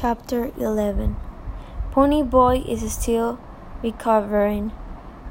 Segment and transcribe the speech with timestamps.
[0.00, 1.16] Chapter 11
[1.90, 3.40] Ponyboy is still
[3.82, 4.70] recovering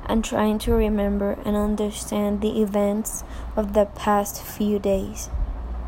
[0.05, 3.23] and trying to remember and understand the events
[3.55, 5.29] of the past few days.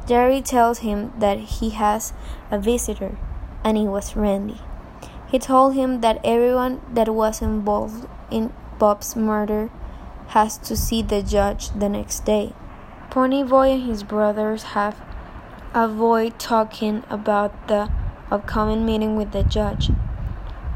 [0.08, 2.14] Darry tells him that he has
[2.50, 3.18] a visitor,
[3.66, 4.62] and it was Randy.
[5.30, 9.70] He told him that everyone that was involved in Bob's murder
[10.28, 12.54] has to see the judge the next day.
[13.10, 14.96] Ponyboy and his brothers have
[15.74, 17.92] avoid talking about the
[18.32, 19.92] upcoming meeting with the judge.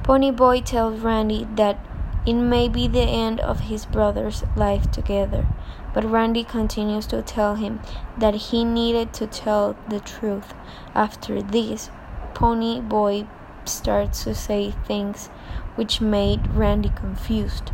[0.03, 1.79] Ponyboy tells Randy that
[2.25, 5.47] it may be the end of his brother's life together,
[5.93, 7.81] but Randy continues to tell him
[8.17, 10.53] that he needed to tell the truth.
[10.95, 11.89] After this,
[12.33, 13.27] Ponyboy
[13.65, 15.27] starts to say things
[15.75, 17.71] which made Randy confused.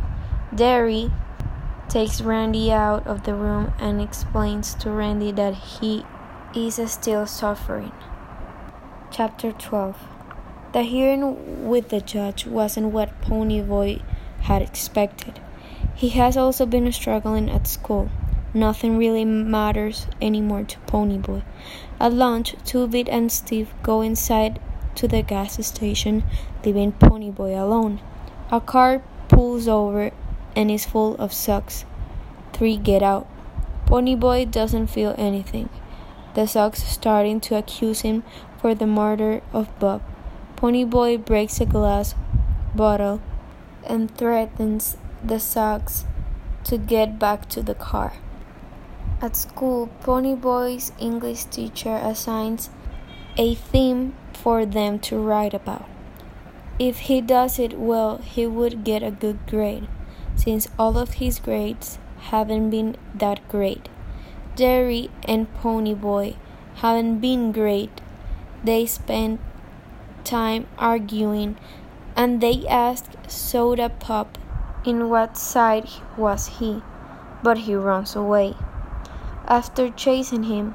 [0.54, 1.10] Darry
[1.88, 6.04] takes Randy out of the room and explains to Randy that he
[6.54, 7.92] is still suffering.
[9.12, 9.96] Chapter 12
[10.72, 14.02] The hearing with the judge wasn't what Ponyboy
[14.42, 15.40] had expected.
[15.96, 18.08] He has also been struggling at school.
[18.54, 21.42] Nothing really matters anymore to Ponyboy.
[21.98, 24.60] At lunch, Two-Bit and Steve go inside
[24.94, 26.22] to the gas station,
[26.64, 28.00] leaving Ponyboy alone.
[28.52, 30.12] A car pulls over
[30.54, 31.84] and is full of Socs.
[32.52, 33.26] Three get out.
[33.86, 35.68] Ponyboy doesn't feel anything.
[36.34, 38.22] The Socs starting to accuse him
[38.60, 40.02] for the murder of Bob.
[40.56, 42.14] Ponyboy breaks a glass
[42.74, 43.22] bottle
[43.86, 46.04] and threatens the Socs
[46.64, 48.12] to get back to the car.
[49.22, 52.70] At school, Ponyboy's English teacher assigns
[53.36, 55.88] a theme for them to write about.
[56.78, 59.88] If he does it well, he would get a good grade,
[60.36, 61.98] since all of his grades
[62.30, 63.88] haven't been that great.
[64.56, 66.36] Darry and Ponyboy
[66.76, 68.00] haven't been great.
[68.62, 69.40] They spent
[70.22, 71.56] time arguing
[72.14, 74.26] and they asked Sodapop
[74.84, 76.82] in what side was he,
[77.42, 78.54] but he runs away.
[79.46, 80.74] After chasing him,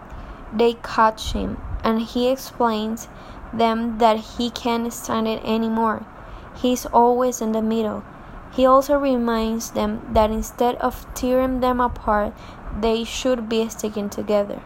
[0.51, 3.07] they catch him and he explains
[3.53, 6.05] them that he can't stand it anymore.
[6.55, 8.03] He's always in the middle.
[8.51, 12.33] He also reminds them that instead of tearing them apart,
[12.79, 14.61] they should be sticking together.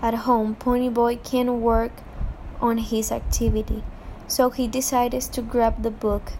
[0.00, 1.92] At home, Ponyboy can work
[2.60, 3.82] on his activity,
[4.26, 6.32] so he decides to grab the book,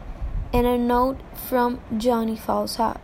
[0.52, 3.00] and a note from Johnny falls out.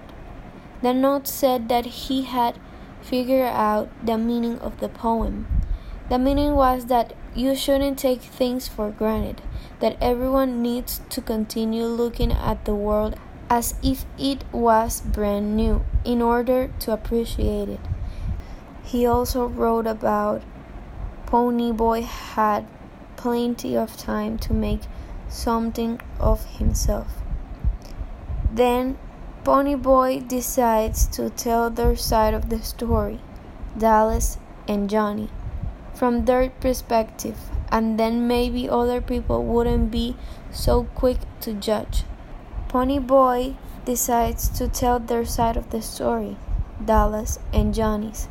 [0.83, 2.59] The note said that he had
[3.01, 5.47] figured out the meaning of the poem.
[6.09, 9.43] The meaning was that you shouldn't take things for granted,
[9.81, 13.17] that everyone needs to continue looking at the world
[13.49, 17.81] as if it was brand new in order to appreciate it.
[18.83, 20.43] He also wrote about
[21.27, 22.67] Ponyboy had
[23.17, 24.83] plenty of time to make
[25.29, 27.09] something of himself.
[28.53, 28.99] Then
[29.45, 33.21] Ponyboy decides to tell their side of the story,
[33.79, 35.29] Dallas and Johnny,
[35.95, 37.39] from their perspective,
[37.71, 40.17] and then maybe other people wouldn't be
[40.51, 42.05] so quick to judge.
[42.69, 46.37] Ponyboy decides to tell their side of the story,
[46.85, 48.29] Dallas and Johnny's,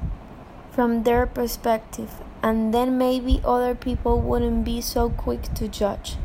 [0.76, 6.18] from their perspective, and then maybe other people wouldn't be so quick to judge.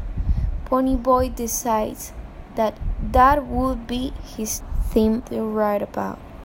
[0.67, 2.13] Ponyboy decides
[2.57, 6.19] that that would be his theme to write about.